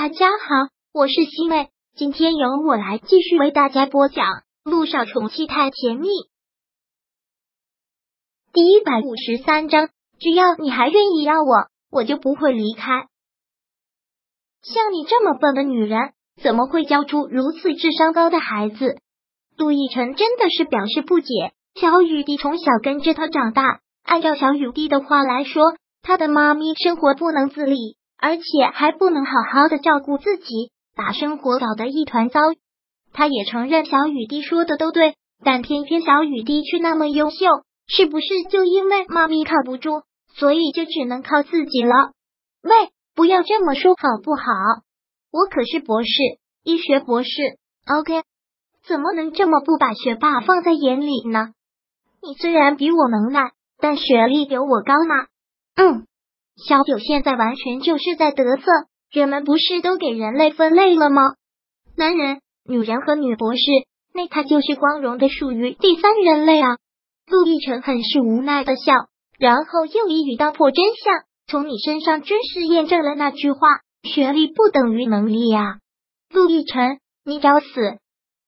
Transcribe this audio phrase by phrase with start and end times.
[0.00, 4.26] 大家好，我是西妹，今天由我来继续为大家播讲
[4.62, 6.06] 《路上宠妻太甜蜜》
[8.52, 9.88] 第一百五十三章。
[10.20, 13.08] 只要你还愿意要我，我就不会离开。
[14.62, 19.00] 像你这么笨的女人，怎么会教出如此智商高的孩子？
[19.56, 21.26] 杜奕辰真的是表示不解。
[21.74, 27.97] 小雨滴从小跟着他长大，按照小雨滴的话来说，他的妈咪生活不能自理。
[28.20, 32.40] 而且还不能好好的照顾自己，把生活搞得一团糟。
[33.12, 37.36] 他也承认小雨滴说的都对，但偏偏小雨滴却那么优秀，
[37.86, 40.02] 是不是就因为妈咪靠不住，
[40.34, 42.12] 所以就只能靠自己了？
[42.62, 44.42] 喂，不要这么说好不好？
[45.30, 46.08] 我可是博士，
[46.64, 47.30] 医学博士。
[47.86, 48.22] OK，
[48.84, 51.52] 怎么能这么不把学霸放在眼里呢？
[52.20, 55.26] 你虽然比我能耐，但学历有我高吗？
[55.76, 56.04] 嗯。
[56.66, 58.64] 小九现在完全就是在得瑟，
[59.12, 61.22] 人们不是都给人类分类了吗？
[61.96, 63.60] 男人、女人和女博士，
[64.12, 66.76] 那他就是光荣的属于第三人类啊！
[67.30, 68.92] 陆亦辰很是无奈的笑，
[69.38, 73.60] 然后又一语道破真相：从你身上真实验证了那句话，
[74.02, 75.78] 学历不等于能力呀！
[76.34, 77.66] 陆亦辰，你找死！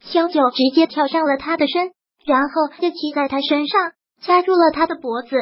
[0.00, 1.92] 小九直接跳上了他的身，
[2.24, 5.36] 然后就骑在他身上，掐住了他的脖子，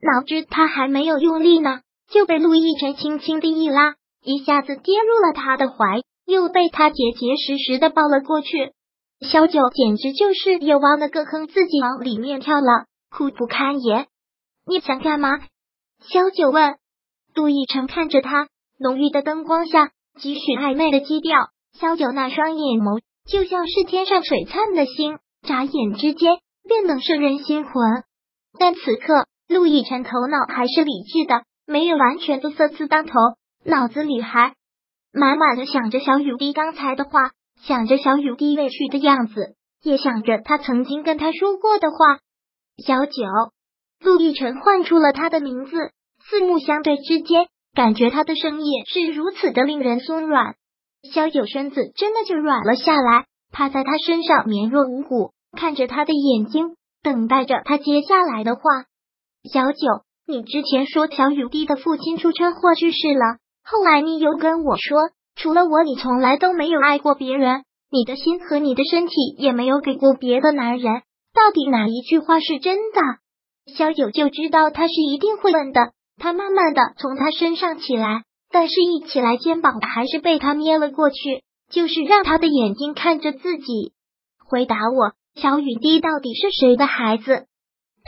[0.00, 1.80] 哪知他还没有用力呢。
[2.10, 8.72] 就被陆亦辰轻轻的一拉，一下子跌入了他的怀，又被他结结实实的抱了过去。
[9.20, 14.06] 萧九简直就是又挖了个坑，自己往里面跳了，苦不堪言。
[14.66, 15.38] 你想干嘛？
[16.00, 16.76] 萧九问。
[17.34, 21.50] 陆亦辰看着他，浓郁的灯光下，几许暧昧的基调。
[21.78, 23.00] 萧九那双眼眸
[23.30, 27.72] 就像是天上璀璨的星，眨眼之间便能摄人心魂。
[28.58, 31.42] 但此刻，陆亦辰头脑还是理智的。
[31.68, 33.12] 没有完全的色字当头，
[33.62, 34.54] 脑子里还
[35.12, 41.96] 满满的想着小雨滴刚才的话，想着小雨滴委屈的样子，也想着他曾经跟他说过的话。
[42.82, 43.22] 小九，
[44.00, 45.90] 陆亦辰唤出了他的名字，
[46.30, 50.54] 四目相对之间，感觉他的声音是如此的令人松软。
[51.12, 58.62] 小九身子真的就软了下来，趴在他身上绵若无骨，看着他的眼睛，等待着他接下来的话。
[59.52, 60.07] 小九。
[60.30, 71.00] 你之前说小雨滴的父亲出车祸去世了，后来你又跟我说，除了我，你从来都没有爱过别人，你的心和你的身体也没有给过别的男人。
[71.32, 73.72] 到底哪一句话是真的？
[73.74, 75.92] 小九就知道他是一定会问的。
[76.18, 83.94] 他慢慢的从他身上起来，但是一起来肩膀还是被他捏了过去，就是让他的眼睛看着自己。
[84.46, 87.46] 回答我，小雨滴到底是谁的孩子？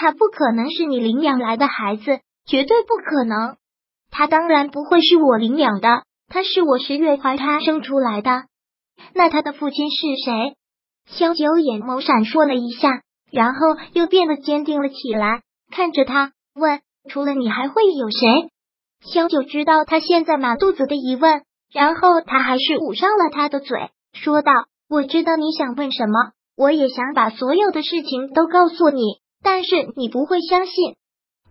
[0.00, 3.58] 他不可能是你领养来的孩子，绝对不可能。
[4.10, 8.44] 他当然不会是我领养的，他是我十月怀他生出来的。
[9.14, 10.56] 那他的父亲是谁？
[11.04, 16.80] 萧九眼眸闪烁了一下，然后又变得坚定了起来，看着他问
[17.10, 18.48] ：“除了你，还会有谁？”
[19.04, 24.50] 萧九知道他现在满肚子的疑问，然后他还是捂上了他的嘴，说道
[24.88, 30.96] ：“我知道你想问什么，我也想把所有的事情都告诉你。”但是你不会相信，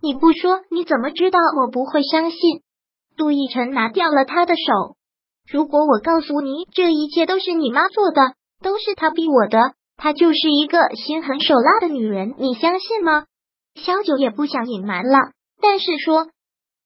[0.00, 2.38] 你不说你怎么知道我不会相信？
[3.16, 4.96] 陆亦辰拿掉了他的手。
[5.50, 13.24] 如果我告诉你这一切都是你妈做的，都是她逼我的，她就是一个心狠手辣的女人，你相信吗？
[13.74, 15.18] 小九也不想隐瞒了，
[15.60, 16.28] 但是说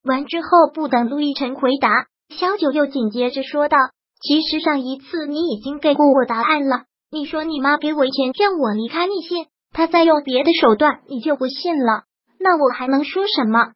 [0.03, 3.77] 完之后，不等陆亦辰回答，小九又紧接着说道
[4.21, 9.45] ：“其实上一次你已经给过我答案了，你说你妈给我钱让我离开，你信？”
[9.75, 12.03] 他再用别的手段，你就不信了？
[12.39, 13.73] 那我还能说什么？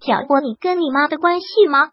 [0.00, 1.90] 挑拨你跟你妈的关系吗？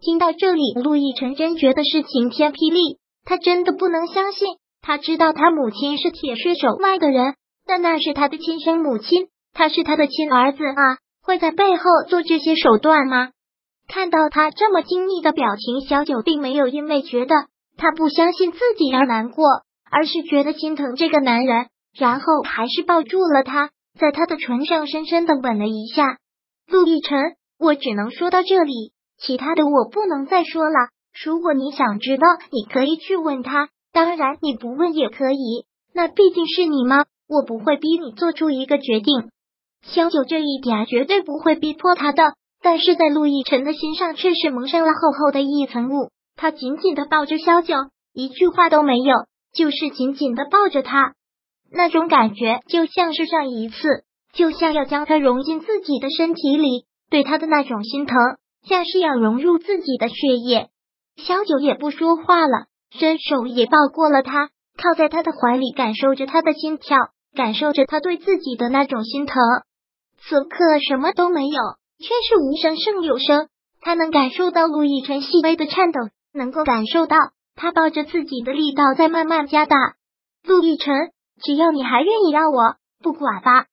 [0.00, 2.96] 听到这里，陆亦辰真觉得是晴天霹雳。
[3.26, 7.34] 他真的不能相信，他知道他母亲是铁血手外的人，
[7.66, 13.28] 但那是他的亲生母亲，他是他的亲儿子啊，会在背后做这些手段吗？
[13.88, 17.34] 看到他这么惊异的表情，小九并没有因为觉得
[17.76, 19.44] 他不相信自己而难过，
[19.90, 21.66] 而是觉得心疼这个男人。
[21.98, 26.18] 然后还是抱住了他，在他的唇上深深的吻了一下。
[26.68, 27.18] 陆亦辰，
[27.58, 30.90] 我只能说到这里，其他的我不能再说了。
[31.24, 33.68] 如果你想知道，你可以去问他。
[33.92, 35.64] 当然，你不问也可以。
[35.94, 39.30] 那毕竟是你妈，我不会逼你做出一个决定。
[39.82, 46.10] 萧九这一点绝对不会逼迫他的，但是在陆亦辰的心上却是蒙上了厚厚的一层雾。
[46.36, 47.74] 他紧紧的抱着萧九，
[48.12, 49.14] 一句话都没有，
[49.54, 51.14] 就是紧紧的抱着他。
[51.70, 53.76] 那种感觉就像是上一次，
[54.32, 58.16] 就像要将他融进自己的身体里，对他的那种心疼，
[58.68, 60.68] 像是要融入自己的血液。
[61.16, 66.98] 小九也不说话了，伸手也抱过了他，靠在他的怀里，感受着他的心跳，
[67.34, 69.42] 感受着他对自己的那种心疼。
[70.18, 71.60] 此刻什么都没有，
[71.98, 73.48] 却是无声胜有声。
[73.80, 76.00] 他能感受到陆亦辰细微的颤抖，
[76.32, 77.16] 能够感受到
[77.54, 79.76] 他抱着自己的力道在慢慢加大。
[80.44, 80.92] 陆亦辰，
[81.42, 83.66] 只要你还愿意要我，不管吧，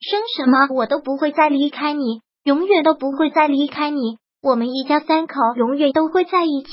[0.00, 4.18] 生什么我都不会再离开你，永远都不会再离开你。
[4.42, 6.70] 我们一家三口永远都会在一起。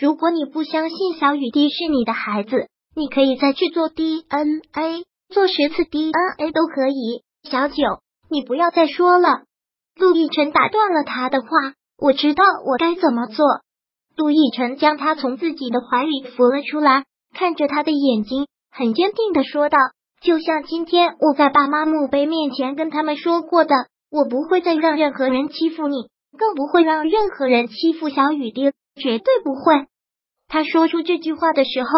[0.00, 7.22] 如果你不相信小雨滴是你的孩子，你可以再去做 DNA，做十次 DNA 都可以。
[7.48, 7.74] 小九，
[8.30, 9.42] 你不要再说了。
[9.96, 11.48] 陆亦辰打断了他的话。
[11.98, 13.46] 我知道我该怎么做。
[14.16, 19.76] 陆亦辰将他从自己的怀里扶了出来，看着他的眼睛，很坚定的说道
[20.22, 23.74] ：“就像今天我在爸妈墓碑面前跟他们说过的，
[24.10, 26.08] 我不会再让任何人欺负你，
[26.38, 29.86] 更不会让任何人欺负小雨滴，绝对不会。”
[30.48, 31.88] 他说出这句话的时候，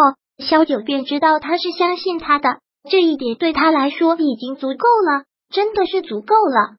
[0.45, 6.75] 萧九便知道他是相信他的，这一点对他来说已经足够了，真的是足够了。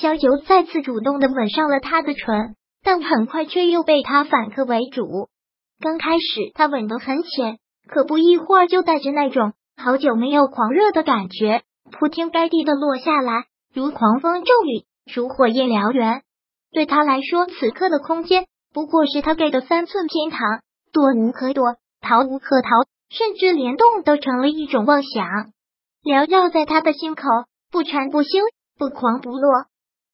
[0.00, 5.28] 萧九再次主动的吻上了他的唇，但很快却又被他反客为主。
[5.80, 7.58] 刚开始他吻得很浅，
[7.88, 16.22] 可不一会儿就带着那种好久没有狂热的感觉，铺天盖地的落下来，如狂风骤雨，如火焰燎原。
[16.70, 20.60] 对他来说，此刻的空间不过是他给的三寸天堂，
[20.92, 22.68] 躲无可躲，逃无可逃，
[23.08, 25.24] 甚至连动都成了一种妄想，
[26.04, 27.22] 缭绕在他的心口，
[27.72, 28.28] 不缠不休，
[28.78, 29.50] 不狂不落。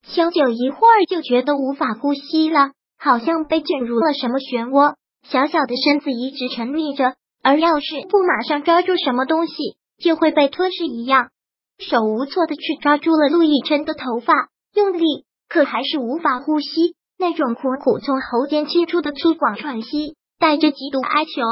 [0.03, 9.53] 萧九一会儿就觉得无法呼吸了，好像被卷入了什么漩涡，小小的身子一直沉溺着，而要是不马上抓住什么东西，
[9.99, 11.29] 就会被吞噬一样。
[11.77, 14.33] 手无措的去抓住了陆亦辰的头发，
[14.73, 16.95] 用力，可还是无法呼吸。
[17.19, 21.43] 那种苦苦从喉间沁出的粗犷喘息，带着极度哀求，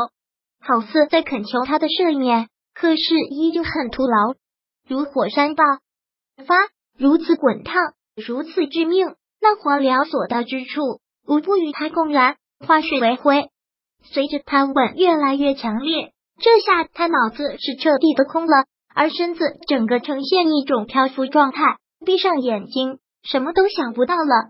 [0.59, 4.33] 好似在恳求他的赦免，可是依旧很徒劳，
[4.89, 5.63] 如火山爆
[6.47, 6.55] 发，
[6.97, 7.93] 如此滚烫。
[8.15, 13.51] 如此致命，那火燎所到之处，无不与他共燃，化水为灰。
[14.03, 24.49] 随着他吻越来越强烈，这下他脑子是彻底的空了，而身子整个呈现一种漂浮状态，闭上眼睛，什么都想不到了。